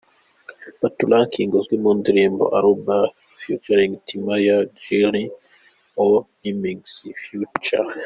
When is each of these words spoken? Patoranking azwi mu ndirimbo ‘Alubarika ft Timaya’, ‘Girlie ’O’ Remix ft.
Patoranking 0.81 1.51
azwi 1.59 1.75
mu 1.83 1.91
ndirimbo 1.99 2.43
‘Alubarika 2.57 3.41
ft 3.41 3.67
Timaya’, 4.07 4.57
‘Girlie 4.81 5.33
’O’ 6.05 6.09
Remix 6.43 6.79
ft. 7.21 7.67